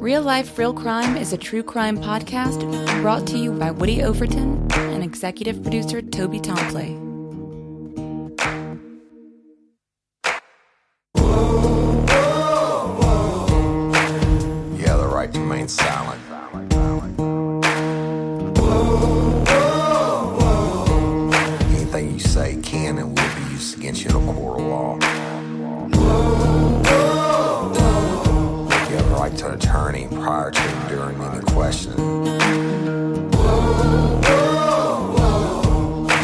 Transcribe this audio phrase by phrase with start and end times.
[0.00, 2.60] Real Life, Real Crime is a true crime podcast
[3.02, 6.94] brought to you by Woody Overton and executive producer Toby Tomplay.
[14.86, 16.20] Have the right to remain silent.
[21.72, 24.99] Anything you say can and will be used against you in a court of law.
[30.20, 31.98] Prior to and during any questioning.
[31.98, 32.38] You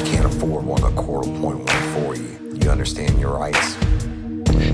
[0.04, 2.58] can't afford one, the court will appoint one for you.
[2.60, 3.76] You understand your rights.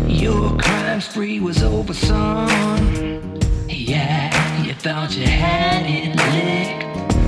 [0.08, 2.48] Your crime spree was over, son.
[3.68, 6.82] Yeah, you thought you had it licked.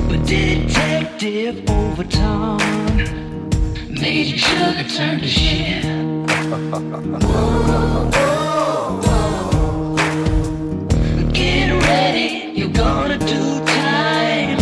[0.09, 2.59] But Detective Overton
[3.88, 5.84] made your sugar turn to shit.
[12.75, 14.59] gonna do time.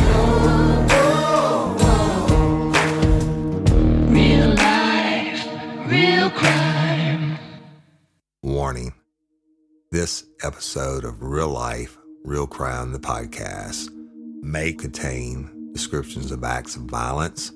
[4.09, 5.49] Real life,
[5.87, 7.39] real crime.
[8.43, 8.93] Warning
[9.91, 13.91] this episode of Real Life, Real Crime, the podcast,
[14.43, 17.53] may contain descriptions of acts of violence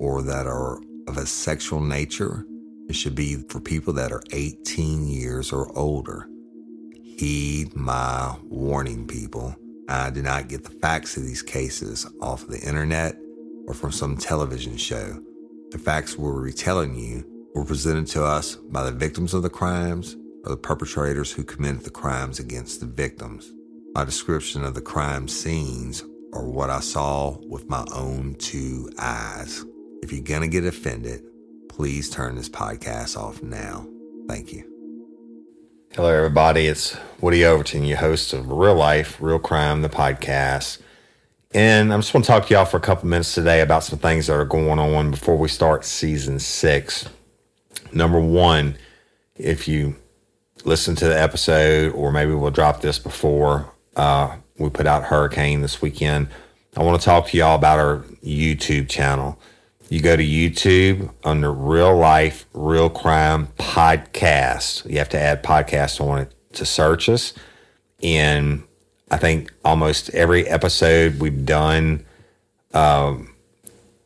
[0.00, 2.44] or that are of a sexual nature.
[2.88, 6.28] It should be for people that are 18 years or older.
[6.92, 9.54] Heed my warning, people.
[9.88, 13.16] I did not get the facts of these cases off of the internet
[13.66, 15.20] or from some television show.
[15.70, 17.24] The facts we're retelling you
[17.54, 21.80] were presented to us by the victims of the crimes or the perpetrators who committed
[21.80, 23.52] the crimes against the victims.
[23.94, 26.02] My description of the crime scenes
[26.32, 29.64] are what I saw with my own two eyes.
[30.02, 31.22] If you're going to get offended,
[31.68, 33.86] please turn this podcast off now.
[34.28, 34.70] Thank you.
[35.94, 36.66] Hello, everybody.
[36.66, 40.82] It's Woody Overton, your host of Real Life, Real Crime, the podcast.
[41.52, 43.98] And I'm just want to talk to y'all for a couple minutes today about some
[43.98, 47.08] things that are going on before we start season six.
[47.94, 48.76] Number one,
[49.36, 49.96] if you
[50.66, 55.62] listen to the episode, or maybe we'll drop this before uh, we put out Hurricane
[55.62, 56.28] this weekend,
[56.76, 59.40] I want to talk to y'all about our YouTube channel.
[59.88, 64.84] You go to YouTube under Real Life, Real Crime Podcast.
[64.90, 67.34] You have to add podcast on it to search us.
[68.02, 68.62] And
[69.10, 72.04] I think almost every episode we've done
[72.72, 73.34] um,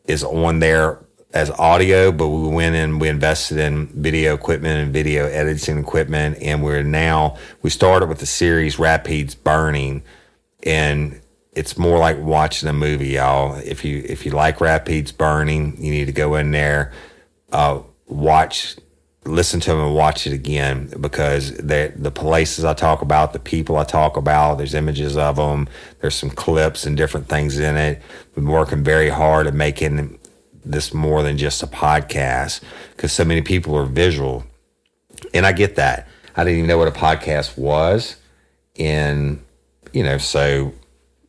[0.06, 0.98] is on there
[1.34, 6.38] as audio, but we went and we invested in video equipment and video editing equipment.
[6.40, 10.02] And we're now, we started with the series Rapides Burning.
[10.64, 11.20] And
[11.58, 13.56] it's more like watching a movie, y'all.
[13.56, 16.92] If you if you like Rapides Burning, you need to go in there,
[17.52, 18.76] uh, watch,
[19.28, 23.38] listen to them, and watch it again because the the places I talk about, the
[23.38, 25.68] people I talk about, there's images of them,
[26.00, 28.02] there's some clips and different things in it.
[28.28, 30.18] We've been working very hard at making
[30.64, 32.62] this more than just a podcast
[32.96, 34.44] because so many people are visual,
[35.34, 36.08] and I get that.
[36.36, 38.16] I didn't even know what a podcast was,
[38.74, 39.42] in
[39.92, 40.72] you know, so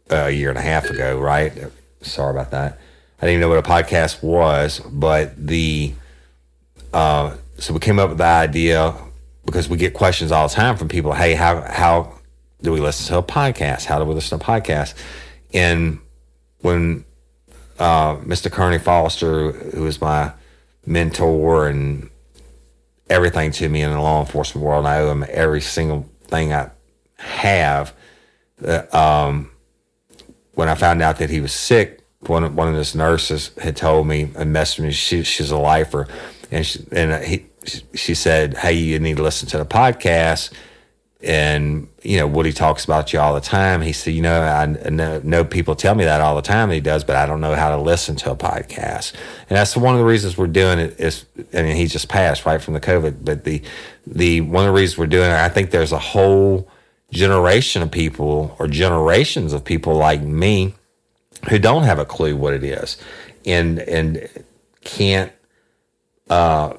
[0.09, 1.53] a year and a half ago, right?
[2.01, 2.79] Sorry about that.
[3.21, 5.93] I didn't even know what a podcast was, but the
[6.93, 8.95] uh, so we came up with the idea
[9.45, 11.13] because we get questions all the time from people.
[11.13, 12.19] Hey, how how
[12.61, 13.85] do we listen to a podcast?
[13.85, 14.93] How do we listen to a podcast?
[15.53, 15.99] And
[16.61, 17.05] when
[17.79, 18.51] uh, Mr.
[18.51, 20.33] Kearney Foster, who was my
[20.85, 22.09] mentor and
[23.09, 26.69] everything to me in the law enforcement world, I owe him every single thing I
[27.17, 27.93] have.
[28.63, 29.51] Uh, um,
[30.53, 33.77] when I found out that he was sick, one of, one of his nurses had
[33.77, 34.91] told me and messaged me.
[34.91, 36.07] She, she's a lifer,
[36.51, 37.45] and she, and he,
[37.93, 40.51] she said, "Hey, you need to listen to the podcast."
[41.21, 43.81] And you know, Woody talks about you all the time.
[43.81, 46.69] He said, "You know, I know, know people tell me that all the time.
[46.69, 49.13] he does, but I don't know how to listen to a podcast."
[49.49, 50.99] And that's one of the reasons we're doing it.
[50.99, 53.61] Is I mean, he just passed right from the COVID, but the
[54.07, 56.69] the one of the reasons we're doing it, I think there's a whole
[57.11, 60.75] generation of people or generations of people like me
[61.49, 62.97] who don't have a clue what it is
[63.45, 64.29] and and
[64.83, 65.31] can't
[66.29, 66.73] uh,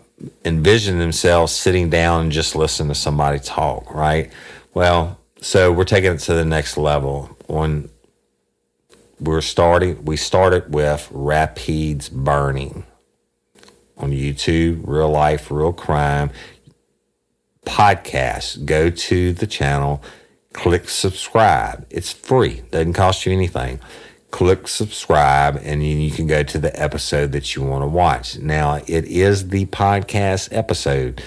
[0.44, 4.30] envision themselves sitting down and just listen to somebody talk right
[4.74, 7.88] well so we're taking it to the next level when
[9.18, 12.84] we're starting we started with rapides burning
[13.96, 16.30] on youtube real life real crime
[17.64, 20.02] podcast go to the channel
[20.52, 21.86] click subscribe.
[21.90, 23.80] It's free, doesn't cost you anything.
[24.30, 28.38] Click subscribe, and you can go to the episode that you want to watch.
[28.38, 31.22] Now, it is the podcast episode,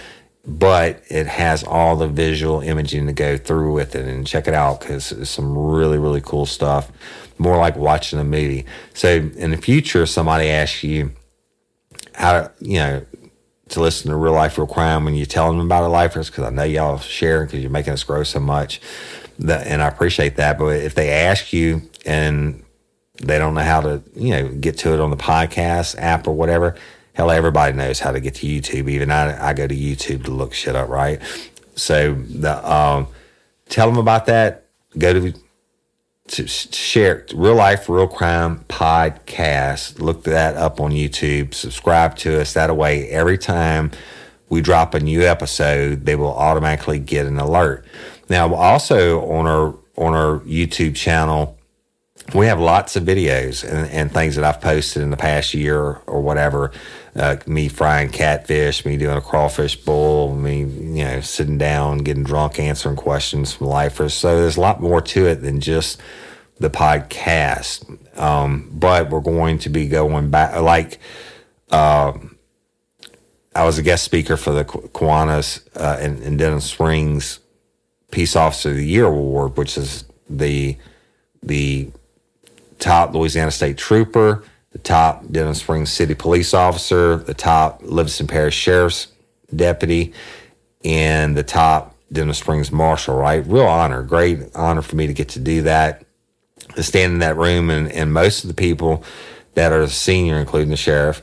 [0.45, 4.07] but it has all the visual imaging to go through with it.
[4.07, 6.91] And check it out because it's some really, really cool stuff.
[7.37, 8.65] More like watching a movie.
[8.93, 11.11] So, in the future, somebody asks you
[12.15, 13.05] how, you know,
[13.69, 16.45] to listen to real life, real crime when you're telling them about a lifers because
[16.45, 18.79] I know y'all sharing because you're making us grow so much.
[19.39, 20.59] That, and I appreciate that.
[20.59, 22.62] But if they ask you and
[23.25, 26.33] they don't know how to, you know, get to it on the podcast app or
[26.33, 26.75] whatever,
[27.13, 28.89] hell, everybody knows how to get to YouTube.
[28.89, 31.21] Even I, I go to YouTube to look shit up, right?
[31.75, 33.07] So the um,
[33.69, 34.65] tell them about that.
[34.97, 35.33] Go to
[36.25, 39.99] to share real life, real crime podcast.
[39.99, 41.53] Look that up on YouTube.
[41.53, 42.53] Subscribe to us.
[42.53, 43.91] That way, every time
[44.49, 47.85] we drop a new episode, they will automatically get an alert.
[48.29, 51.57] Now, also on our on our YouTube channel,
[52.33, 55.99] we have lots of videos and, and things that I've posted in the past year
[56.07, 56.71] or whatever.
[57.15, 62.23] Uh, me frying catfish, me doing a crawfish bowl, me you know sitting down, getting
[62.23, 64.13] drunk, answering questions from lifers.
[64.13, 66.01] So there's a lot more to it than just
[66.59, 67.99] the podcast.
[68.17, 70.99] Um, but we're going to be going back like.
[71.71, 72.13] Uh,
[73.55, 77.39] I was a guest speaker for the Kiwanis uh, in, in Denham Springs
[78.09, 80.77] Peace Officer of the Year award, which is the
[81.43, 81.91] the
[82.83, 88.55] top Louisiana State Trooper, the top Denham Springs City Police Officer, the top Livingston Parish
[88.55, 89.07] Sheriff's
[89.55, 90.13] Deputy,
[90.83, 93.15] and the top Denham Springs Marshal.
[93.15, 96.05] Right, real honor, great honor for me to get to do that.
[96.75, 99.03] To stand in that room, and, and most of the people
[99.53, 101.21] that are senior, including the sheriff,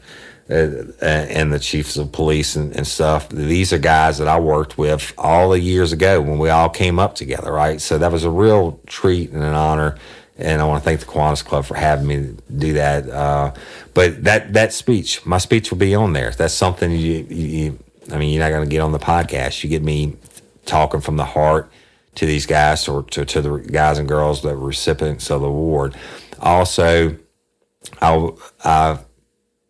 [0.49, 3.29] uh, and the chiefs of police and, and, stuff.
[3.29, 6.99] These are guys that I worked with all the years ago when we all came
[6.99, 7.81] up together, right?
[7.81, 9.97] So that was a real treat and an honor.
[10.41, 13.09] And I want to thank the Kiwanis Club for having me do that.
[13.09, 13.53] Uh,
[13.95, 16.31] but that that speech, my speech will be on there.
[16.31, 17.79] That's something you, you
[18.13, 19.63] I mean, you're not going to get on the podcast.
[19.63, 20.17] You get me
[20.67, 21.71] talking from the heart
[22.17, 25.49] to these guys or to, to the guys and girls that were recipients of the
[25.49, 25.97] award.
[26.41, 27.17] Also,
[28.01, 28.31] I,
[28.65, 28.99] I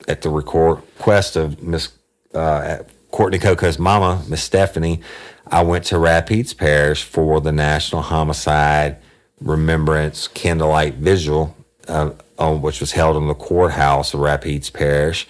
[0.08, 1.90] at the request of Miss
[2.34, 2.78] uh,
[3.10, 5.00] Courtney Coco's mama, Miss Stephanie,
[5.46, 8.98] I went to Rapides Parish for the National Homicide
[9.40, 11.56] Remembrance Candlelight Vigil,
[11.88, 15.26] uh, on, which was held in the courthouse of Rapides Parish,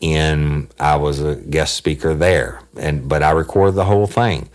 [0.00, 2.60] and I was a guest speaker there.
[2.76, 4.48] And but I recorded the whole thing.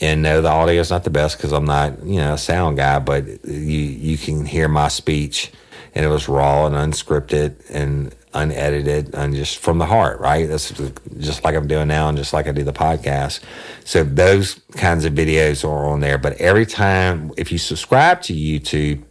[0.00, 2.76] And no, the audio is not the best because I'm not, you know, a sound
[2.76, 5.50] guy, but you you can hear my speech,
[5.94, 10.48] and it was raw and unscripted, and unedited and just from the heart, right?
[10.48, 10.70] That's
[11.18, 13.40] just like I'm doing now and just like I do the podcast.
[13.84, 16.18] So those kinds of videos are on there.
[16.18, 19.04] But every time, if you subscribe to YouTube,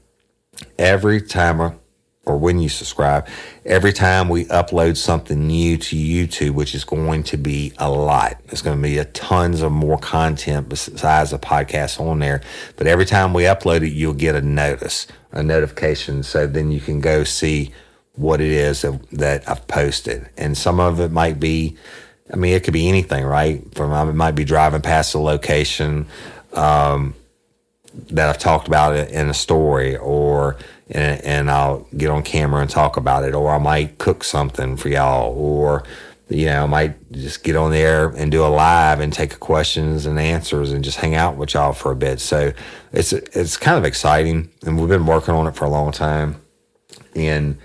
[0.79, 1.77] every time or,
[2.25, 3.27] or when you subscribe,
[3.65, 8.39] every time we upload something new to YouTube, which is going to be a lot,
[8.45, 12.41] it's going to be a tons of more content besides the podcast on there.
[12.75, 16.23] But every time we upload it, you'll get a notice, a notification.
[16.23, 17.71] So then you can go see
[18.17, 20.29] what it is that, that I've posted.
[20.37, 21.77] And some of it might be,
[22.33, 23.63] I mean, it could be anything, right?
[23.75, 26.07] From I might be driving past a location
[26.53, 27.13] um,
[28.09, 30.57] that I've talked about in a story, or
[30.89, 34.77] and, and I'll get on camera and talk about it, or I might cook something
[34.77, 35.83] for y'all, or
[36.29, 40.05] you know, I might just get on there and do a live and take questions
[40.05, 42.19] and answers and just hang out with y'all for a bit.
[42.19, 42.51] So
[42.91, 46.41] it's it's kind of exciting, and we've been working on it for a long time,
[47.15, 47.57] and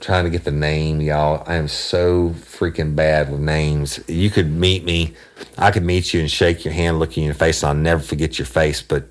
[0.00, 1.42] trying to get the name, y'all.
[1.46, 3.98] I am so freaking bad with names.
[4.06, 5.14] You could meet me,
[5.56, 7.74] I could meet you and shake your hand, look you in your face, and I'll
[7.74, 9.08] never forget your face, but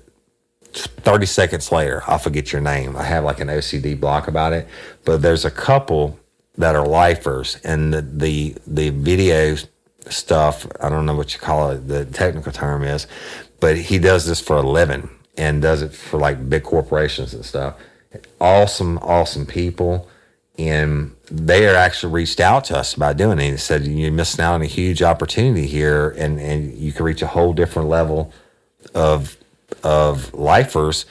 [0.72, 2.96] 30 seconds later, I'll forget your name.
[2.96, 4.68] I have like an OCD block about it.
[5.04, 6.20] But there's a couple
[6.56, 9.56] that are lifers, and the the, the video
[10.08, 10.66] stuff.
[10.80, 11.88] I don't know what you call it.
[11.88, 13.06] The technical term is,
[13.58, 17.44] but he does this for a living and does it for like big corporations and
[17.44, 17.76] stuff.
[18.40, 20.08] Awesome, awesome people.
[20.58, 23.50] And they are actually reached out to us about doing it.
[23.50, 27.22] They said, You're missing out on a huge opportunity here, and, and you can reach
[27.22, 28.32] a whole different level
[28.94, 29.36] of
[29.82, 31.06] of lifers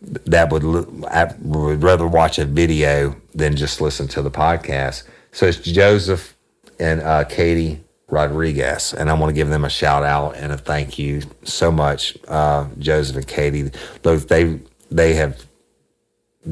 [0.00, 5.04] that would would rather watch a video than just listen to the podcast.
[5.32, 6.36] So it's Joseph
[6.78, 10.58] and uh, Katie Rodriguez, and I want to give them a shout out and a
[10.58, 13.70] thank you so much, uh, Joseph and Katie.
[14.02, 15.44] Those they they have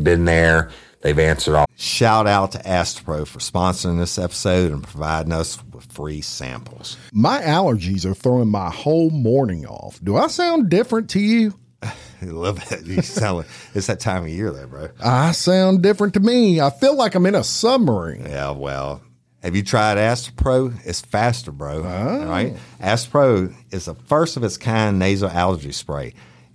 [0.02, 0.70] been there.
[1.06, 1.66] They've answered all.
[1.76, 6.96] Shout out to Astepro for sponsoring this episode and providing us with free samples.
[7.12, 10.00] My allergies are throwing my whole morning off.
[10.02, 11.54] Do I sound different to you?
[11.82, 12.84] a little bit.
[12.86, 14.88] You sound like it's that time of year, there, bro.
[15.00, 16.60] I sound different to me.
[16.60, 18.26] I feel like I'm in a submarine.
[18.26, 19.00] Yeah, well,
[19.44, 20.76] have you tried Astepro?
[20.84, 21.84] It's faster, bro.
[21.84, 22.26] Oh.
[22.26, 22.56] Right?
[22.80, 26.14] Astepro is the first of its kind nasal allergy spray.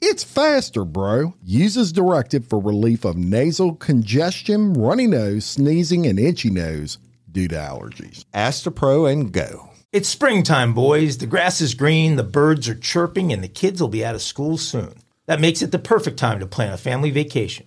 [0.00, 1.34] It's faster, bro.
[1.42, 6.98] Uses directed for relief of nasal congestion, runny nose, sneezing, and itchy nose
[7.30, 8.24] due to allergies.
[8.34, 9.70] Astepro and go.
[9.90, 11.18] It's springtime, boys.
[11.18, 14.22] The grass is green, the birds are chirping, and the kids will be out of
[14.22, 14.94] school soon.
[15.26, 17.66] That makes it the perfect time to plan a family vacation.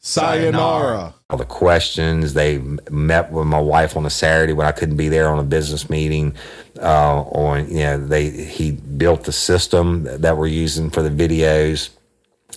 [0.00, 1.14] Sayonara.
[1.30, 2.34] All the questions.
[2.34, 2.58] They
[2.90, 5.90] met with my wife on a Saturday when I couldn't be there on a business
[5.90, 6.34] meeting.
[6.80, 11.90] Uh, on you know, they he built the system that we're using for the videos.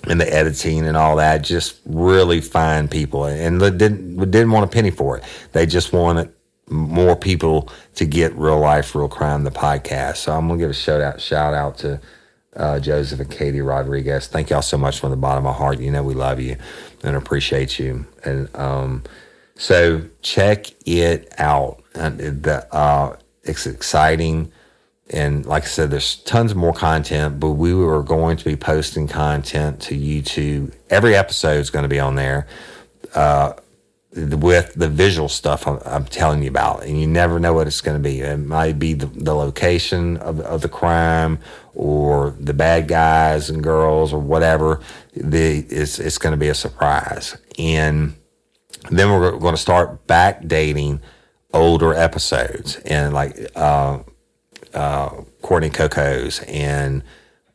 [0.08, 1.44] and the editing and all that.
[1.44, 5.24] Just really fine people, and didn't didn't want a penny for it.
[5.52, 6.32] They just wanted
[6.70, 10.18] more people to get real life, real crime, the podcast.
[10.18, 12.00] So I'm gonna give a shout out shout out to
[12.56, 14.28] uh, Joseph and Katie Rodriguez.
[14.28, 15.80] Thank y'all so much from the bottom of my heart.
[15.80, 16.58] You know we love you
[17.04, 18.06] and appreciate you.
[18.24, 19.04] And um,
[19.56, 21.84] so check it out.
[21.96, 24.52] And the uh, it's exciting.
[25.10, 29.08] And like I said, there's tons more content, but we were going to be posting
[29.08, 30.74] content to YouTube.
[30.90, 32.48] Every episode is going to be on there.
[33.14, 33.54] Uh,
[34.14, 37.80] with the visual stuff I'm, I'm, telling you about, and you never know what it's
[37.80, 38.20] going to be.
[38.20, 41.40] It might be the, the location of, of, the crime,
[41.74, 44.82] or the bad guys and girls, or whatever.
[45.14, 48.16] The it's it's going to be a surprise, and
[48.90, 51.00] then we're going to start backdating
[51.54, 54.00] older episodes, and like uh,
[54.74, 55.10] uh,
[55.42, 57.04] Courtney Coco's and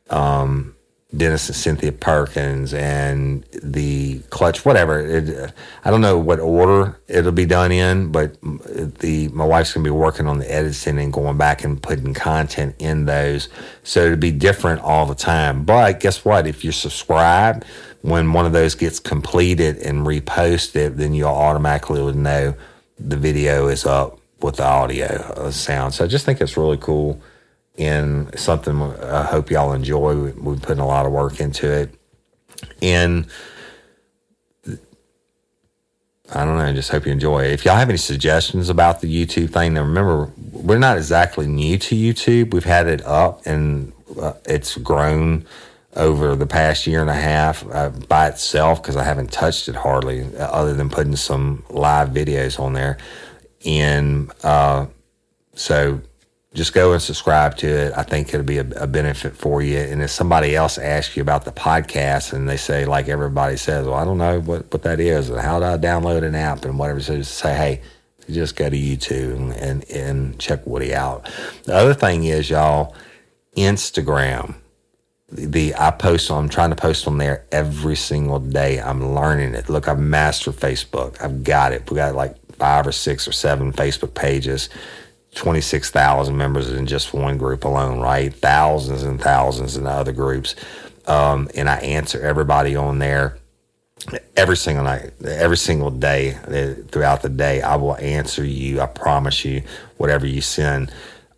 [0.09, 0.75] um,
[1.17, 4.99] Dennis and Cynthia Perkins and the clutch, whatever.
[4.99, 9.83] It, I don't know what order it'll be done in, but the my wife's gonna
[9.83, 13.49] be working on the editing and going back and putting content in those,
[13.83, 15.63] so it'll be different all the time.
[15.63, 16.45] But guess what?
[16.47, 17.65] If you subscribe,
[18.01, 22.55] when one of those gets completed and reposted, then you'll automatically know
[22.99, 25.93] the video is up with the audio uh, sound.
[25.93, 27.21] So I just think it's really cool
[27.77, 30.31] and something I hope y'all enjoy.
[30.31, 31.93] We're putting a lot of work into it.
[32.81, 33.27] And
[36.33, 37.51] I don't know, I just hope you enjoy it.
[37.51, 41.77] If y'all have any suggestions about the YouTube thing, now remember, we're not exactly new
[41.77, 42.53] to YouTube.
[42.53, 45.45] We've had it up and uh, it's grown
[45.95, 49.75] over the past year and a half uh, by itself because I haven't touched it
[49.75, 52.97] hardly, uh, other than putting some live videos on there.
[53.65, 54.87] And uh,
[55.55, 56.01] so
[56.53, 57.93] just go and subscribe to it.
[57.95, 59.77] I think it'll be a, a, benefit for you.
[59.77, 63.85] And if somebody else asks you about the podcast and they say, like everybody says,
[63.85, 66.63] well, I don't know what, what that is and how do I download an app
[66.63, 67.81] and whatever, so just say, hey,
[68.29, 71.29] just go to YouTube and, and, and check Woody out.
[71.63, 72.95] The other thing is, y'all,
[73.55, 74.55] Instagram.
[75.29, 78.79] The, the I post on, I'm trying to post on there every single day.
[78.79, 79.69] I'm learning it.
[79.69, 81.21] Look, I've mastered Facebook.
[81.21, 81.89] I've got it.
[81.89, 84.69] We got like five or six or seven Facebook pages
[85.37, 88.33] 26,000 members in just one group alone, right?
[88.33, 90.55] Thousands and thousands in the other groups.
[91.05, 93.37] Um, and I answer everybody on there
[94.35, 97.61] every single night, every single day uh, throughout the day.
[97.61, 98.81] I will answer you.
[98.81, 99.61] I promise you,
[99.97, 100.91] whatever you send.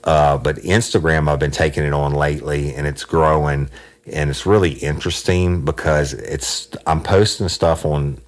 [0.05, 3.69] Uh, but Instagram, I've been taking it on lately and it's growing
[4.05, 8.21] and it's really interesting because it's, I'm posting stuff on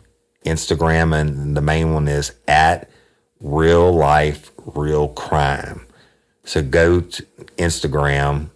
[0.46, 2.91] Instagram and the main one is at
[3.42, 5.86] real life, real crime.
[6.44, 7.24] So go to
[7.58, 8.50] Instagram.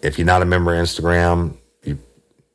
[0.00, 1.98] If you're not a member of Instagram, you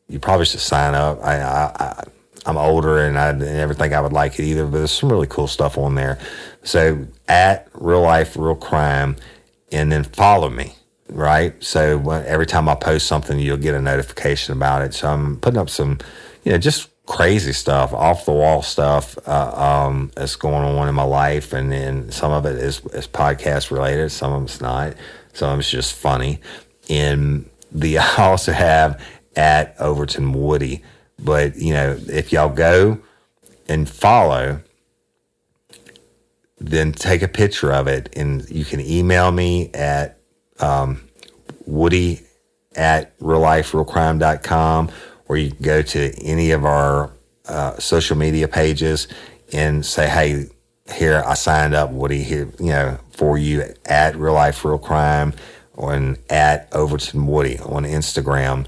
[0.08, 1.20] you probably should sign up.
[1.24, 2.04] I, I,
[2.46, 5.12] I am older and I never think I would like it either, but there's some
[5.12, 6.20] really cool stuff on there.
[6.64, 9.16] So at real life, real crime,
[9.72, 10.76] and then follow me.
[11.10, 11.62] Right.
[11.62, 14.94] So every time I post something, you'll get a notification about it.
[14.94, 15.98] So I'm putting up some,
[16.46, 19.52] you know, just crazy stuff, off the wall stuff uh,
[19.86, 23.70] um, that's going on in my life, and then some of it is, is podcast
[23.70, 24.94] related, some of it's not,
[25.34, 26.40] some of it's just funny.
[26.90, 29.04] And the I also have
[29.36, 30.84] at Overton Woody,
[31.20, 32.98] but you know if y'all go
[33.68, 34.62] and follow,
[36.60, 40.18] then take a picture of it, and you can email me at
[40.62, 41.02] um,
[41.66, 42.22] Woody
[42.74, 44.92] at realliferealcrime.com
[45.32, 47.10] or you can go to any of our
[47.48, 49.08] uh, social media pages
[49.54, 50.48] and say, hey,
[50.94, 51.90] here I signed up.
[51.90, 55.32] Woody you know, for you at Real Life Real Crime
[55.74, 58.68] or at Overton Woody on Instagram.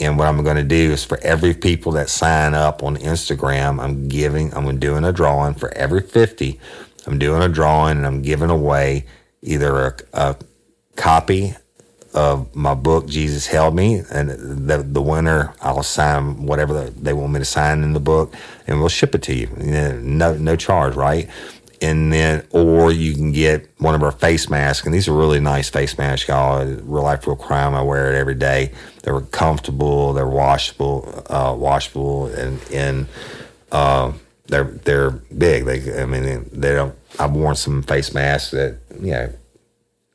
[0.00, 3.80] And what I'm going to do is for every people that sign up on Instagram,
[3.80, 6.58] I'm giving, I'm doing a drawing for every 50.
[7.06, 9.06] I'm doing a drawing and I'm giving away
[9.42, 10.36] either a, a
[10.96, 11.54] copy
[12.12, 17.32] of my book, Jesus Held Me, and the the winner, I'll sign whatever they want
[17.32, 18.34] me to sign in the book,
[18.66, 19.46] and we'll ship it to you.
[19.56, 21.28] No no charge, right?
[21.82, 25.40] And then, or you can get one of our face masks, and these are really
[25.40, 26.64] nice face masks, y'all.
[26.64, 27.74] Real life, real crime.
[27.74, 28.72] I wear it every day.
[29.02, 30.12] They're comfortable.
[30.12, 33.06] They're washable, uh, washable, and and
[33.72, 34.12] uh,
[34.46, 35.64] they're they're big.
[35.64, 36.94] They, I mean, they don't.
[37.18, 39.32] I've worn some face masks that you know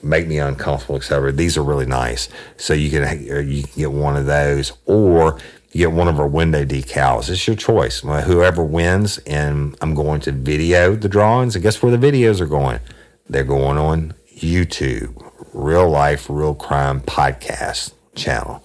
[0.06, 1.32] make me uncomfortable, etc.
[1.32, 2.30] These are really nice.
[2.58, 5.40] So you can you can get one of those, or
[5.72, 7.30] you get one of our window decals.
[7.30, 8.00] It's your choice.
[8.00, 11.56] Whoever wins, and I'm going to video the drawings.
[11.56, 12.80] And guess where the videos are going?
[13.28, 18.64] They're going on YouTube, Real Life, Real Crime Podcast channel.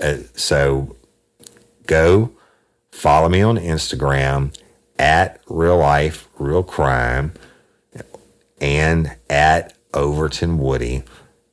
[0.00, 0.94] Uh, so
[1.86, 2.32] go
[2.90, 4.54] follow me on Instagram
[4.98, 7.32] at real life, real crime,
[8.60, 11.02] and at Overton Woody.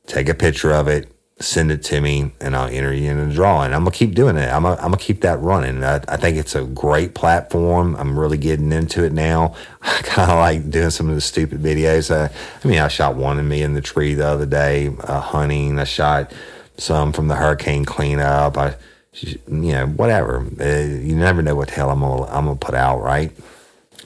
[0.06, 3.32] Take a picture of it, send it to me, and I'll enter you in a
[3.32, 3.72] drawing.
[3.72, 4.52] I'm gonna keep doing it.
[4.52, 5.82] I'm gonna, I'm gonna keep that running.
[5.84, 7.96] I, I think it's a great platform.
[7.96, 9.54] I'm really getting into it now.
[9.82, 12.14] I kind of like doing some of the stupid videos.
[12.14, 15.20] I, I mean, I shot one of me in the tree the other day uh,
[15.20, 15.78] hunting.
[15.78, 16.32] I shot
[16.76, 18.56] some from the hurricane cleanup.
[18.56, 18.76] I,
[19.20, 20.46] you know, whatever.
[20.60, 23.30] Uh, you never know what the hell I'm gonna I'm gonna put out, right?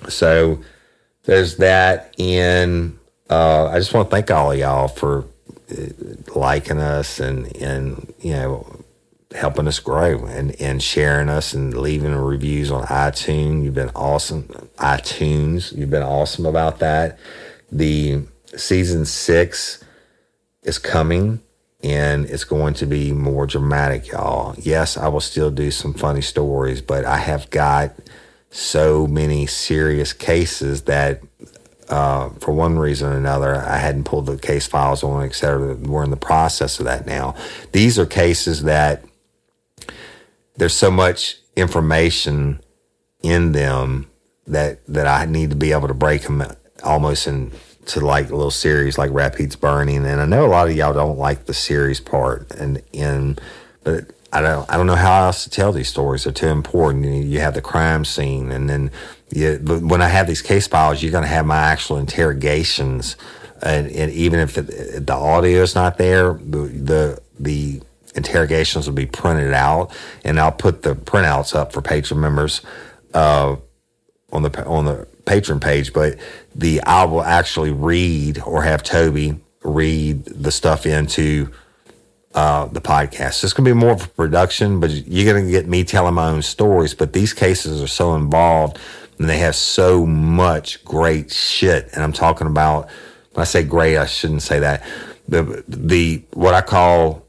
[0.08, 0.62] So
[1.24, 2.14] there's that.
[2.18, 2.98] And
[3.30, 5.24] uh, I just want to thank all of y'all for
[5.70, 5.86] uh,
[6.34, 8.84] liking us and and you know
[9.34, 13.64] helping us grow and and sharing us and leaving reviews on iTunes.
[13.64, 14.44] You've been awesome.
[14.78, 17.18] iTunes, you've been awesome about that.
[17.70, 18.22] The
[18.56, 19.82] season six
[20.62, 21.40] is coming
[21.82, 24.54] and it's going to be more dramatic, y'all.
[24.58, 27.92] Yes, I will still do some funny stories, but I have got
[28.50, 31.20] so many serious cases that
[31.88, 35.74] uh, for one reason or another, I hadn't pulled the case files on, et cetera.
[35.74, 37.34] We're in the process of that now.
[37.72, 39.04] These are cases that
[40.56, 42.60] there's so much information
[43.22, 44.10] in them
[44.46, 46.44] that that I need to be able to break them
[46.82, 50.04] almost into like a little series like Rapides Burning.
[50.06, 53.38] And I know a lot of y'all don't like the series part, and in
[53.84, 56.24] but I don't I don't know how else to tell these stories.
[56.24, 57.06] They're too important.
[57.06, 58.90] You, have the crime scene, and then
[59.30, 63.16] you, when I have these case files, you're going to have my actual interrogations,
[63.62, 67.80] and, and even if it, the audio is not there, the, the the
[68.14, 69.90] interrogations will be printed out,
[70.22, 72.60] and I'll put the printouts up for Patreon members
[73.14, 73.56] uh,
[74.32, 75.94] on the on the Patreon page.
[75.94, 76.18] But
[76.54, 81.50] the I will actually read or have Toby read the stuff into
[82.36, 83.42] uh, the podcast.
[83.42, 86.14] It's going to be more of a production, but you're going to get me telling
[86.14, 86.94] my own stories.
[86.94, 88.78] But these cases are so involved
[89.18, 91.88] and they have so much great shit.
[91.94, 92.90] And I'm talking about,
[93.32, 94.84] when I say great, I shouldn't say that.
[95.26, 97.26] The, the, what I call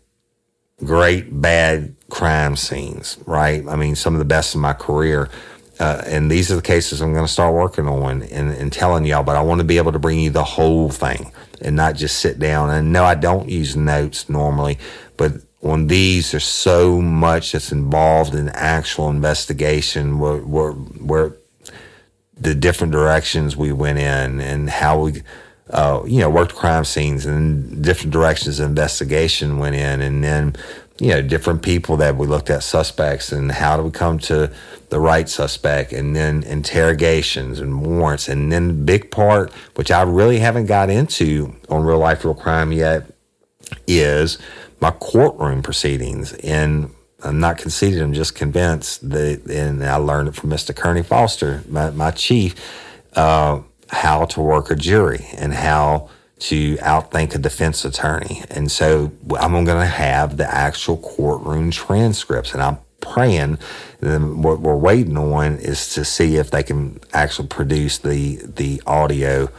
[0.84, 3.66] great bad crime scenes, right?
[3.66, 5.30] I mean, some of the best in my career.
[5.80, 9.06] Uh, and these are the cases I'm going to start working on and, and telling
[9.06, 11.96] y'all, but I want to be able to bring you the whole thing and not
[11.96, 12.70] just sit down.
[12.70, 14.80] And no, I don't use notes normally,
[15.18, 21.34] but on these, there's so much that's involved in actual investigation where, where, where
[22.40, 25.24] the different directions we went in and how we,
[25.72, 30.02] uh, you know, worked crime scenes and different directions investigation went in.
[30.02, 30.56] And then,
[31.00, 34.52] you know, different people that we looked at suspects and how do we come to
[34.90, 38.28] the right suspect and then interrogations and warrants.
[38.28, 42.34] And then the big part, which I really haven't got into on real life, real
[42.34, 43.12] crime yet,
[43.86, 44.40] is
[44.80, 46.34] my courtroom proceedings.
[46.34, 46.92] And
[47.24, 50.76] I'm not conceited, I'm just convinced that, and I learned it from Mr.
[50.76, 52.56] Kearney Foster, my, my chief,
[53.16, 58.44] uh, how to work a jury and how to outthink a defense attorney.
[58.50, 63.58] And so I'm going to have the actual courtroom transcripts, and I'm praying.
[64.02, 68.82] And what we're waiting on is to see if they can actually produce the the
[68.86, 69.50] audio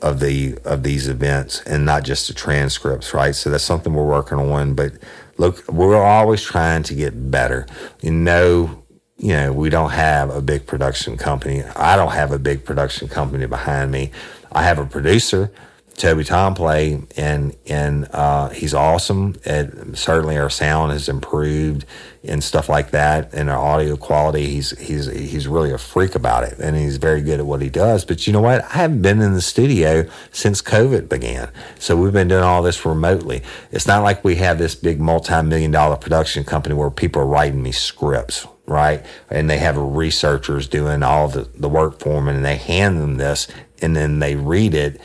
[0.00, 3.34] of the of these events and not just the transcripts, right?
[3.34, 4.74] So that's something we're working on.
[4.74, 4.92] But
[5.36, 7.66] look, we're always trying to get better.
[8.00, 8.82] You know,
[9.16, 11.64] you know, we don't have a big production company.
[11.76, 14.10] I don't have a big production company behind me.
[14.52, 15.52] I have a producer
[15.98, 19.34] Toby Tomplay, and and uh, he's awesome.
[19.44, 21.84] And certainly our sound has improved
[22.24, 24.46] and stuff like that, and our audio quality.
[24.46, 27.68] He's he's he's really a freak about it, and he's very good at what he
[27.68, 28.04] does.
[28.04, 28.64] But you know what?
[28.64, 32.86] I haven't been in the studio since COVID began, so we've been doing all this
[32.86, 33.42] remotely.
[33.72, 37.62] It's not like we have this big multi-million dollar production company where people are writing
[37.62, 39.02] me scripts right?
[39.30, 43.16] And they have researchers doing all the, the work for them and they hand them
[43.16, 43.48] this
[43.80, 45.00] and then they read it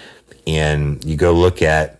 [0.47, 1.99] and you go look at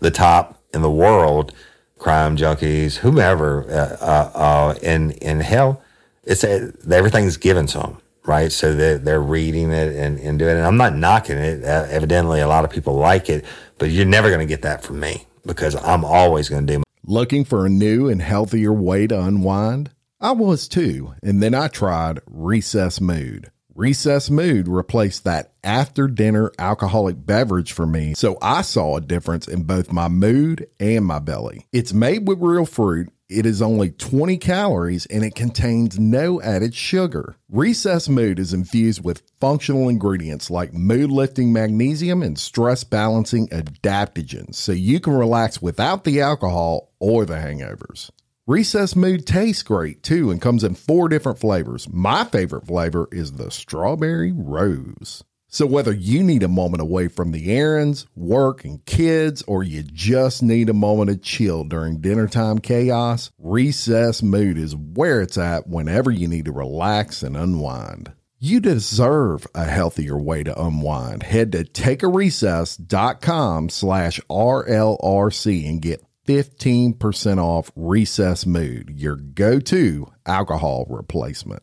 [0.00, 1.54] the top in the world,
[1.98, 5.82] crime junkies, whomever, uh, uh, uh, in in hell,
[6.24, 8.50] it's a, everything's given to them, right?
[8.52, 10.58] So they're, they're reading it and, and doing it.
[10.58, 11.64] And I'm not knocking it.
[11.64, 13.44] Uh, evidently, a lot of people like it,
[13.78, 16.82] but you're never going to get that from me because I'm always going to do.
[17.04, 19.90] Looking for a new and healthier way to unwind?
[20.20, 23.50] I was too, and then I tried Recess Mood.
[23.74, 29.48] Recess Mood replaced that after dinner alcoholic beverage for me, so I saw a difference
[29.48, 31.66] in both my mood and my belly.
[31.72, 33.08] It's made with real fruit.
[33.30, 37.36] It is only 20 calories and it contains no added sugar.
[37.48, 44.56] Recess Mood is infused with functional ingredients like mood lifting magnesium and stress balancing adaptogens
[44.56, 48.10] so you can relax without the alcohol or the hangovers.
[48.48, 51.88] Recess Mood tastes great too and comes in four different flavors.
[51.88, 55.22] My favorite flavor is the strawberry rose.
[55.46, 59.84] So, whether you need a moment away from the errands, work, and kids, or you
[59.84, 65.38] just need a moment of chill during dinner time chaos, Recess Mood is where it's
[65.38, 68.10] at whenever you need to relax and unwind.
[68.40, 71.22] You deserve a healthier way to unwind.
[71.22, 80.86] Head to takearecess.com slash RLRC and get 15% off Recess Mood, your go to alcohol
[80.88, 81.62] replacement.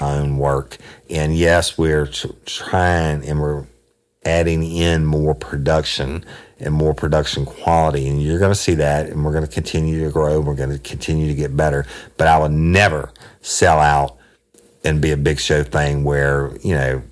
[0.00, 0.76] Own work.
[1.10, 3.66] And yes, we're tr- trying and we're
[4.24, 6.24] adding in more production
[6.60, 8.08] and more production quality.
[8.08, 9.06] And you're going to see that.
[9.06, 10.40] And we're going to continue to grow.
[10.40, 11.86] We're going to continue to get better.
[12.16, 14.16] But I will never sell out
[14.84, 17.02] and be a big show thing where, you know,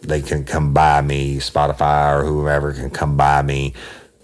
[0.00, 3.74] they can come buy me, Spotify or whoever can come buy me.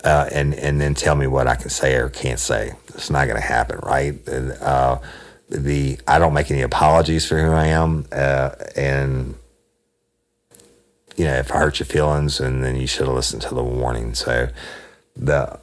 [0.05, 2.73] Uh, and and then tell me what I can say or can't say.
[2.95, 4.17] It's not going to happen, right?
[4.29, 4.99] Uh,
[5.49, 9.35] the I don't make any apologies for who I am, uh, and
[11.17, 13.65] you know if I hurt your feelings, and then you should have listened to the
[13.65, 14.15] warning.
[14.15, 14.49] So
[15.17, 15.59] the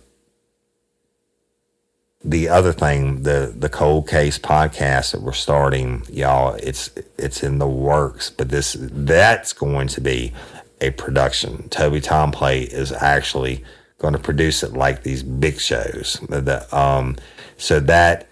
[2.24, 7.60] the other thing, the the cold case podcast that we're starting, y'all, it's it's in
[7.60, 10.34] the works, but this that's going to be
[10.82, 11.70] a production.
[11.70, 13.64] Toby Tomplay is actually
[14.00, 16.20] going to produce it like these big shows.
[16.28, 17.16] The, um,
[17.58, 18.28] so that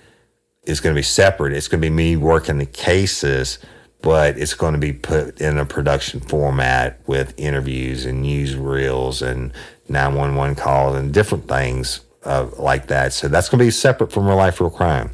[0.65, 1.53] is going to be separate.
[1.53, 3.59] It's going to be me working the cases,
[4.01, 9.21] but it's going to be put in a production format with interviews and news reels
[9.21, 9.51] and
[9.89, 13.13] 911 calls and different things uh, like that.
[13.13, 15.11] So that's going to be separate from real life, real crime.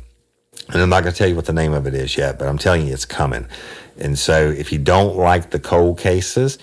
[0.70, 2.48] And I'm not going to tell you what the name of it is yet, but
[2.48, 3.48] I'm telling you it's coming.
[3.98, 6.60] And so if you don't like the cold cases,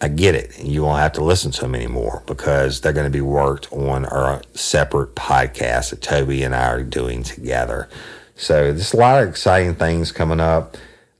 [0.00, 0.58] I get it.
[0.58, 3.72] And you won't have to listen to them anymore because they're going to be worked
[3.72, 7.88] on our separate podcast that Toby and I are doing together.
[8.36, 10.76] So there's a lot of exciting things coming up.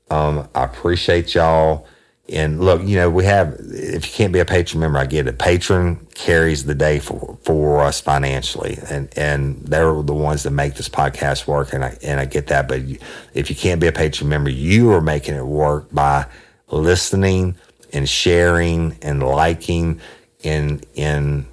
[0.09, 1.87] Um, I appreciate y'all.
[2.29, 5.27] And look, you know, we have, if you can't be a Patreon member, I get
[5.27, 5.37] it.
[5.37, 8.77] Patreon carries the day for, for us financially.
[8.89, 11.73] And, and they're the ones that make this podcast work.
[11.73, 12.67] And I, and I get that.
[12.67, 12.81] But
[13.33, 16.25] if you can't be a Patreon member, you are making it work by
[16.69, 17.55] listening
[17.93, 20.01] and sharing and liking
[20.43, 21.45] and, and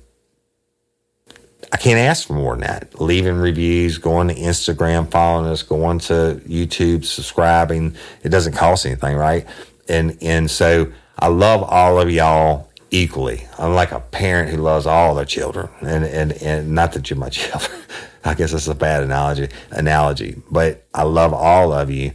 [1.75, 3.01] I can't ask for more than that.
[3.01, 7.97] Leaving reviews, going to Instagram, following us, going to YouTube, subscribing.
[8.23, 9.45] It doesn't cost anything, right?
[9.89, 13.49] And and so I love all of y'all equally.
[13.59, 17.19] I'm like a parent who loves all their children, and and and not that you're
[17.19, 17.83] my children.
[18.25, 22.13] I guess that's a bad analogy analogy, but I love all of you,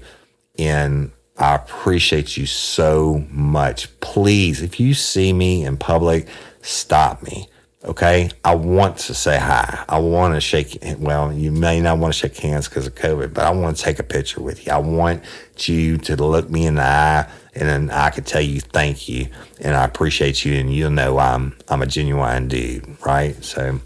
[0.57, 3.99] and I appreciate you so much.
[3.99, 6.29] Please, if you see me in public,
[6.61, 7.49] stop me
[7.83, 8.29] Okay.
[8.43, 9.85] I want to say hi.
[9.87, 13.33] I want to shake, well, you may not want to shake hands because of COVID,
[13.33, 14.73] but I want to take a picture with you.
[14.73, 15.23] I want
[15.57, 19.27] you to look me in the eye and then I can tell you thank you
[19.61, 22.97] and I appreciate you and you'll know I'm, I'm a genuine dude.
[23.05, 23.41] Right.
[23.43, 23.79] So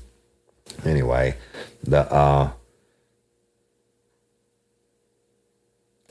[0.83, 1.37] anyway,
[1.83, 2.51] the, uh,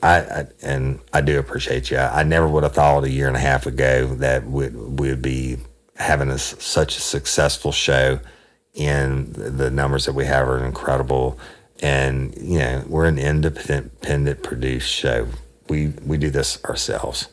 [0.01, 1.97] I, I, and I do appreciate you.
[1.97, 5.21] I, I never would have thought a year and a half ago that would would
[5.21, 5.57] be
[5.95, 8.19] having a, such a successful show
[8.75, 11.37] and the numbers that we have are incredible.
[11.81, 15.27] And, you know, we're an independent produced show.
[15.69, 17.27] We, we do this ourselves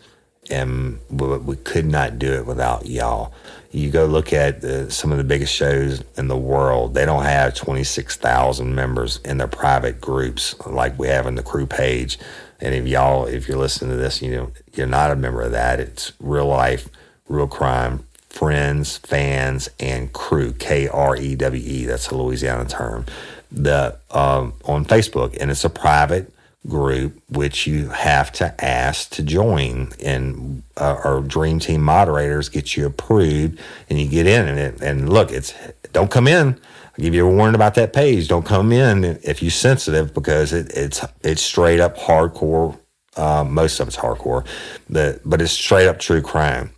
[0.51, 3.33] and we, we could not do it without y'all.
[3.71, 7.23] You go look at the, some of the biggest shows in the world, they don't
[7.23, 12.19] have 26,000 members in their private groups like we have in the krewe page.
[12.61, 15.53] And if y'all, if you're listening to this, you know, you're not a member of
[15.53, 15.81] that.
[15.81, 16.89] It's real life,
[17.29, 20.59] real crime, friends, fans, and krewe.
[20.59, 21.85] K R E W E.
[21.85, 23.05] That's a Louisiana term.
[23.53, 26.33] The um, on Facebook, and it's a private
[26.69, 32.77] group which you have to ask to join and uh, our dream team moderators get
[32.77, 35.55] you approved and you get in and, it, and look it's
[35.95, 39.41] don't come in i'll give you a warning about that page don't come in if
[39.41, 42.79] you're sensitive because it, it's it's straight up hardcore
[43.17, 44.47] uh, most of it's hardcore
[44.91, 46.71] but, but it's straight up true crime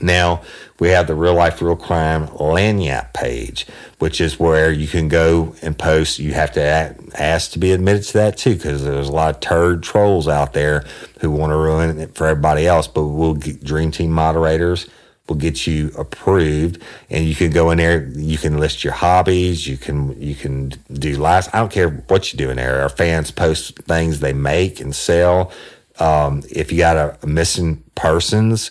[0.00, 0.42] now
[0.78, 3.66] we have the real life, real crime Lagniappe page,
[3.98, 6.18] which is where you can go and post.
[6.18, 9.40] You have to ask to be admitted to that too, because there's a lot of
[9.40, 10.84] turd trolls out there
[11.20, 12.86] who want to ruin it for everybody else.
[12.86, 14.88] But we'll get Dream Team moderators
[15.28, 18.06] will get you approved and you can go in there.
[18.08, 19.66] You can list your hobbies.
[19.66, 22.82] You can you can do last i don't care what you do in there.
[22.82, 25.52] Our fans post things they make and sell.
[25.98, 28.70] Um, if you got a missing persons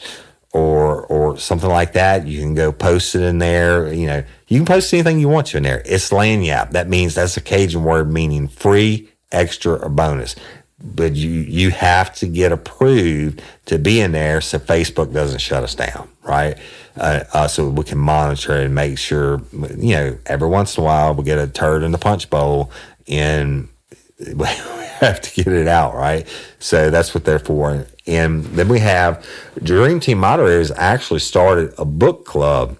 [0.54, 2.26] or or something like that.
[2.26, 3.92] You can go post it in there.
[3.92, 5.82] You know, you can post anything you want to in there.
[5.86, 6.72] It's lagniappe.
[6.72, 10.36] That means that's a Cajun word meaning free, extra, or bonus.
[10.80, 15.64] But you you have to get approved to be in there so Facebook doesn't shut
[15.64, 16.58] us down, right?
[16.96, 19.42] Uh, uh, so we can monitor and make sure,
[19.78, 22.70] you know, every once in a while we get a turd in the punch bowl
[23.08, 23.70] and
[24.36, 26.28] we have to get it out, right?
[26.60, 27.88] So that's what they're for.
[28.06, 29.26] And then we have
[29.62, 32.78] Dream Team Moderators actually started a book club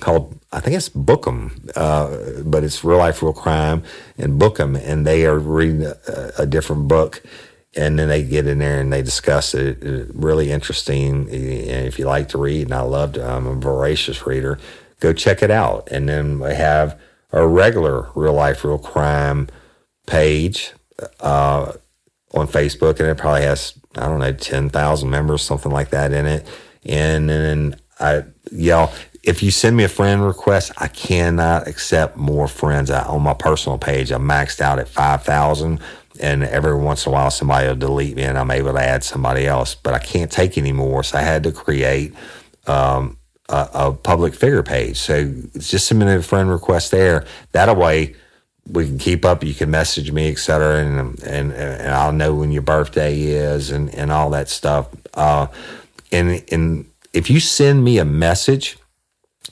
[0.00, 3.82] called I think it's Bookem, uh, but it's real life, real crime,
[4.16, 7.22] and Bookem, and they are reading a, a, different book,
[7.74, 9.78] and then they get in there and they discuss it.
[10.14, 11.28] really interesting.
[11.28, 14.58] And if you like to read, and I love to, I'm a voracious reader,
[15.00, 15.88] go check it out.
[15.90, 16.98] And then we have
[17.32, 19.48] a regular real life, real crime
[20.06, 20.72] page
[21.20, 21.72] uh,
[22.34, 26.26] on Facebook, and it probably has I don't know, 10,000 members, something like that in
[26.26, 26.46] it.
[26.84, 28.92] And then I yell,
[29.22, 32.90] if you send me a friend request, I cannot accept more friends.
[32.90, 35.80] I, on my personal page, I'm maxed out at 5,000.
[36.20, 39.04] And every once in a while, somebody will delete me and I'm able to add
[39.04, 39.74] somebody else.
[39.74, 41.02] But I can't take any more.
[41.02, 42.14] So I had to create
[42.66, 44.98] um, a, a, public figure page.
[44.98, 47.26] So just submit a friend request there.
[47.52, 48.14] That way,
[48.70, 49.44] we can keep up.
[49.44, 53.70] You can message me, et cetera, and and and I'll know when your birthday is
[53.70, 54.88] and and all that stuff.
[55.14, 55.46] Uh,
[56.12, 58.76] and and if you send me a message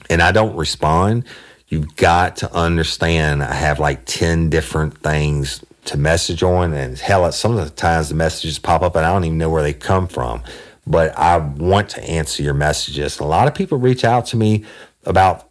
[0.09, 1.25] and I don't respond,
[1.67, 7.31] you've got to understand I have like ten different things to message on, and hell,
[7.31, 9.73] some of the times the messages pop up and I don't even know where they
[9.73, 10.43] come from.
[10.87, 13.19] But I want to answer your messages.
[13.19, 14.65] A lot of people reach out to me
[15.03, 15.49] about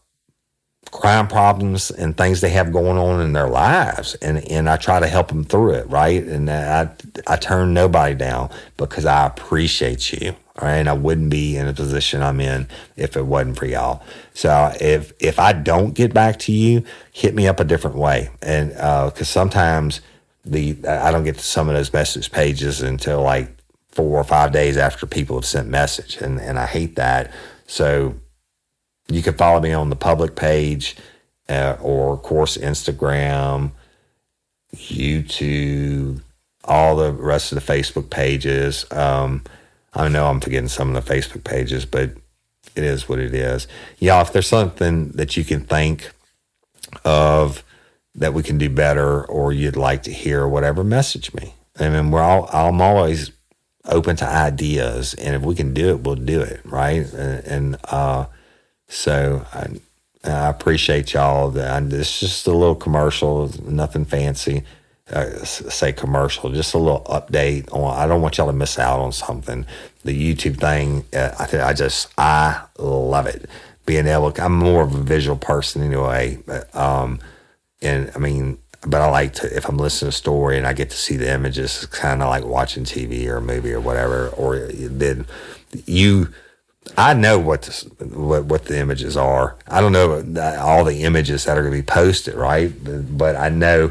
[0.95, 4.15] crime problems and things they have going on in their lives.
[4.17, 6.23] And and I try to help them through it right?
[6.23, 6.89] And I
[7.27, 10.77] I turn nobody down because I appreciate you right?
[10.77, 14.05] And I wouldn't be in the position I'm in if it wasn't for y'all.
[14.35, 18.31] So if if I don't get back to you hit me up a different way.
[18.41, 20.01] And uh cuz sometimes
[20.45, 23.49] the I don't get to some of those message pages until like
[23.91, 26.19] 4 or 5 days after people have sent message.
[26.19, 27.33] And and I hate that.
[27.67, 28.15] So
[29.09, 30.97] you can follow me on the public page
[31.49, 33.73] uh, or, of course, Instagram,
[34.75, 36.23] YouTube,
[36.65, 38.87] all the rest of the Facebook pages.
[38.91, 39.43] Um,
[39.93, 42.11] I know I'm forgetting some of the Facebook pages, but
[42.75, 43.69] it is what it is.
[43.99, 46.11] Yeah, if there's something that you can think
[47.05, 47.63] of
[48.15, 51.55] that we can do better or you'd like to hear whatever, message me.
[51.79, 53.33] I mean, we're all, I'm always
[53.87, 57.05] open to ideas, and if we can do it, we'll do it, right?
[57.13, 58.27] And, and uh,
[58.89, 59.69] so I,
[60.25, 61.57] I appreciate y'all.
[61.57, 64.63] It's just a little commercial, nothing fancy.
[65.13, 67.95] Uh, say commercial, just a little update on.
[67.95, 69.67] I don't want y'all to miss out on something.
[70.03, 73.49] The YouTube thing, uh, I, I just I love it.
[73.85, 76.39] Being able, I'm more of a visual person anyway.
[76.47, 77.21] But, um,
[77.83, 80.73] and I mean, but I like to if I'm listening to a story and I
[80.73, 83.81] get to see the images, it's kind of like watching TV or a movie or
[83.81, 84.29] whatever.
[84.29, 85.27] Or then
[85.85, 86.33] you
[86.97, 89.57] I know what the, what what the images are.
[89.67, 92.73] I don't know uh, all the images that are going to be posted, right?
[93.17, 93.91] But I know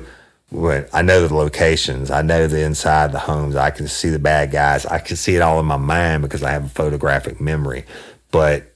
[0.93, 2.12] I know the locations.
[2.12, 3.56] I know the inside the homes.
[3.56, 4.86] I can see the bad guys.
[4.86, 7.86] I can see it all in my mind because I have a photographic memory.
[8.32, 8.76] But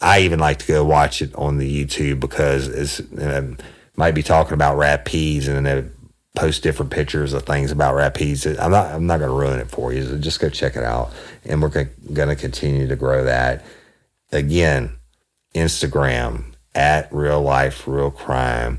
[0.00, 3.56] I even like to go watch it on the YouTube because it's know,
[3.96, 5.92] might be talking about Rapides and then
[6.36, 8.46] post different pictures of things about Rapides.
[8.60, 10.04] I'm not I'm not going to ruin it for you.
[10.06, 11.12] So just go check it out,
[11.44, 13.64] and we're going to continue to grow that.
[14.32, 14.96] Again,
[15.54, 18.78] Instagram at Real Life Real Crime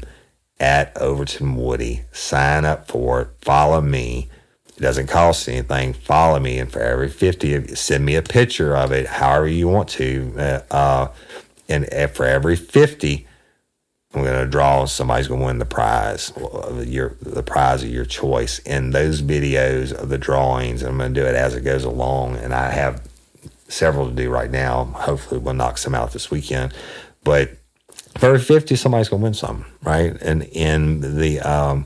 [0.60, 2.04] at Overton Woody.
[2.12, 3.30] Sign up for it.
[3.42, 4.30] Follow me.
[4.78, 5.94] It doesn't cost anything.
[5.94, 9.90] Follow me, and for every fifty, send me a picture of it, however you want
[9.90, 10.34] to.
[10.38, 11.08] Uh, uh,
[11.68, 13.28] and for every fifty,
[14.14, 14.86] I'm going to draw.
[14.86, 16.34] Somebody's going to win the prize,
[16.84, 18.60] your the prize of your choice.
[18.60, 22.36] In those videos of the drawings, I'm going to do it as it goes along,
[22.38, 23.08] and I have
[23.70, 24.86] several to do right now.
[24.86, 26.74] Hopefully, we'll knock some out this weekend.
[27.24, 27.52] But
[28.18, 30.16] for every 50, somebody's going to win some, right?
[30.22, 31.86] And in the um,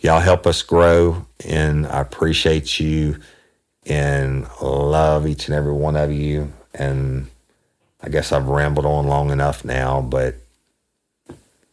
[0.00, 3.18] y'all help us grow, and I appreciate you
[3.86, 6.52] and love each and every one of you.
[6.74, 7.28] And
[8.02, 10.36] I guess I've rambled on long enough now, but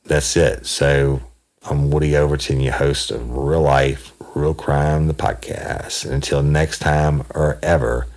[0.06, 0.66] that's it.
[0.66, 1.22] So
[1.64, 6.06] I'm Woody Overton, your host of Real Life, Real Crime, the podcast.
[6.06, 8.08] And until next time or ever,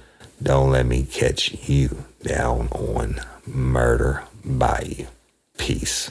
[0.42, 5.06] don't let me catch you down on Murder Bayou.
[5.56, 6.10] Peace.